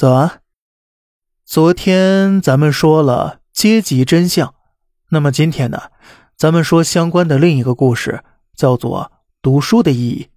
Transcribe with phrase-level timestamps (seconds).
[0.00, 0.40] 早安。
[1.44, 4.54] 昨天咱们说了阶级真相，
[5.10, 5.90] 那么今天呢，
[6.38, 8.24] 咱们说相关的另一个故事，
[8.56, 10.28] 叫做读书的意义。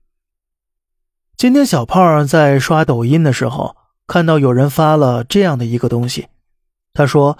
[1.37, 6.27] 今天小胖在刷抖音的时候，看到有人发了这样的一个东西，
[6.93, 7.37] 他说：“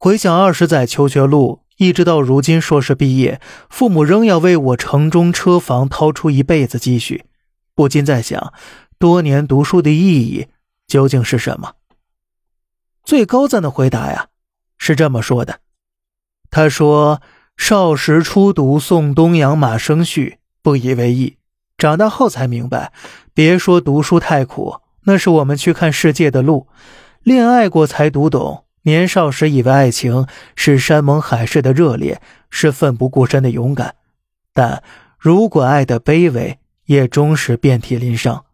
[0.00, 7.26] 回想二十载求学路，一直到如今硕士毕业，父母仍要为我城中车房掏出一辈子积蓄，
[7.74, 8.54] 不禁在想，
[8.98, 10.46] 多年读书的意义。”
[10.88, 11.74] 究竟是什么？
[13.04, 14.28] 最高赞的回答呀，
[14.78, 15.60] 是这么说的
[16.50, 17.20] ：“他说，
[17.58, 21.36] 少时初读宋东阳马生序，不以为意；
[21.76, 22.92] 长大后才明白，
[23.34, 26.68] 别说读书太苦，那是我们去看世界的路。
[27.22, 30.26] 恋爱过才读懂，年少时以为爱情
[30.56, 33.96] 是山盟海誓的热烈，是奋不顾身的勇敢。
[34.54, 34.82] 但
[35.18, 38.46] 如果爱的卑微，也终是遍体鳞伤。”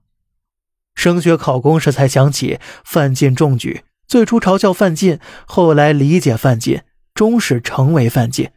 [1.04, 6.80] 升学考公时才想起范进中举，最初嘲笑范进，后来理解范进，
[7.12, 8.48] 终是成为范进。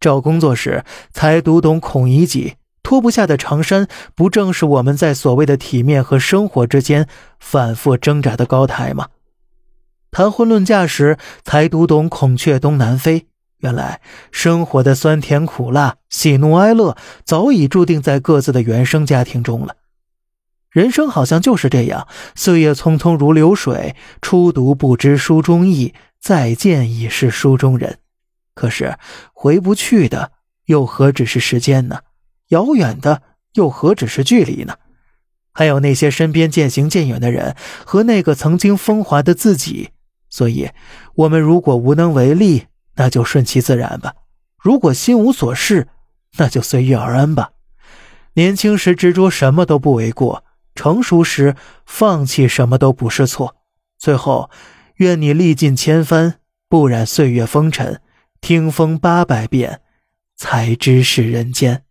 [0.00, 7.06] 找工作时才读懂孔乙己，脱不下的长衫，不正是我们在所谓的体面和生活之间
[7.38, 9.08] 反复挣扎的高台吗？
[10.10, 13.26] 谈婚论嫁时才读懂孔雀东南飞，
[13.58, 14.00] 原来
[14.32, 19.76] 生活的酸甜苦辣、喜怒哀乐，早已注定在各自的原生家庭中了。
[20.70, 27.98] 人生好像就是这样，岁月匆匆如流水，初读不知书中意，再见已是书中人。
[28.54, 28.96] 可是
[29.32, 30.32] 回不去的，
[30.66, 32.00] 又何止是时间呢？
[32.50, 33.22] 遥远的，
[33.54, 34.74] 又何止是距离呢？
[35.52, 39.90] 还有那些身边渐行渐远的人，和那个曾经风华的自己。
[40.28, 40.70] 所以，
[41.14, 44.12] 我们如果无能为力，那就顺其自然吧；
[44.56, 45.88] 如果心无所事，
[46.36, 47.50] 那就随遇而安吧。
[48.34, 50.44] 年轻时执着什么都不为过。
[50.80, 53.54] 成熟时，放弃什么都不是错。
[53.98, 54.48] 最后，
[54.94, 56.36] 愿你历尽千帆，
[56.70, 58.00] 不染岁月风尘。
[58.40, 59.82] 听风八百遍，
[60.38, 61.82] 才知是人间。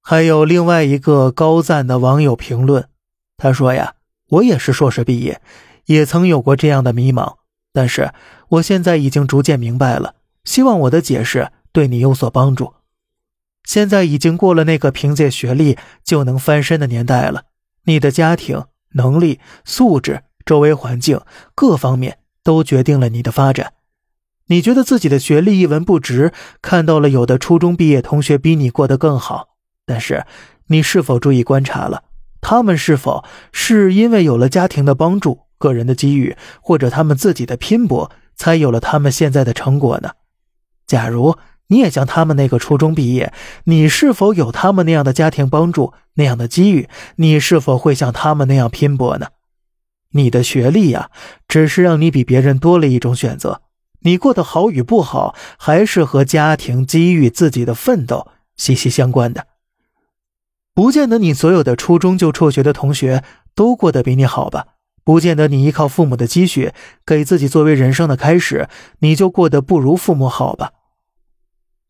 [0.00, 2.88] 还有另外一个高赞的网友评论，
[3.36, 3.94] 他说呀
[4.30, 5.40] ：“我也是硕士毕业，
[5.84, 7.36] 也曾有过这样的迷茫，
[7.72, 8.12] 但是
[8.48, 10.16] 我现在已经逐渐明白了。
[10.42, 12.74] 希望我的解释对你有所帮助。
[13.62, 17.44] 现在已经过了那个凭借学历就能翻身的年代了。”
[17.84, 21.20] 你的家庭、能力、素质、周围环境
[21.54, 23.72] 各方面都决定了你的发展。
[24.46, 29.48] 你觉得自己的学历一文不值，看到了有的初中毕业同学比你过得更好，
[29.86, 30.24] 但是
[30.66, 32.04] 你是否注意观察了，
[32.40, 40.10] 他们是否是因为有了家庭的帮助、个人的机遇，或者他们自己的拼搏，才有了他们现在的成果呢？
[40.86, 41.36] 假如。
[41.72, 43.32] 你也像他们那个初中毕业，
[43.64, 46.86] 你是否有他们那样的家庭帮助、那样的机遇？
[47.16, 49.28] 你是否会像他们那样拼搏呢？
[50.10, 51.08] 你的学历呀，
[51.48, 53.62] 只是让你比别人多了一种选择。
[54.00, 59.46] 你过得好与不好，还是和家庭、机遇、自己的奋斗息息相关的。
[60.74, 64.66] 不见得你所有的初中就辍学的同学都过得比你好吧？
[65.04, 66.72] 不见得你依靠父母的积蓄
[67.06, 68.68] 给自己作为人生的开始，
[68.98, 70.72] 你就过得不如父母好吧？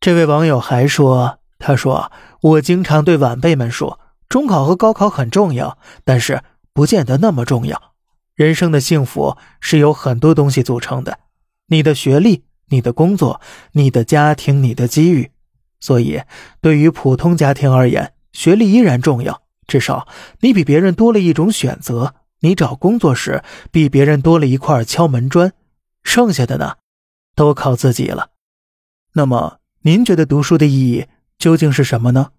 [0.03, 6.43] 这位网友还说：“他说我经常对晚辈们说，中考和高考很重要，但是
[6.73, 7.93] 不见得那么重要。
[8.35, 11.19] 人生的幸福是由很多东西组成的，
[11.67, 13.39] 你的学历、你的工作、
[13.71, 15.31] 你的家庭、你的机遇。
[15.79, 16.21] 所以，
[16.59, 20.05] 对于普通家庭而言，学历依然重要，至少
[20.41, 22.13] 你比别人多了一种选择。
[22.41, 25.53] 你找工作时比别人多了一块敲门砖，
[26.03, 26.73] 剩下的呢，
[27.37, 28.31] 都靠自己了。
[29.13, 31.07] 那么。”您觉得读书的意义
[31.37, 32.31] 究竟是什么呢？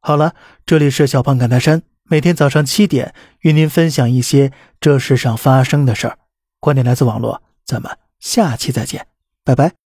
[0.00, 0.34] 好了，
[0.66, 6.18] 这里是小胖侃大山，每天早上七点与您分享一些这世上发生的事儿。
[6.58, 9.06] 观点来自网络，咱们下期再见，
[9.44, 9.83] 拜拜。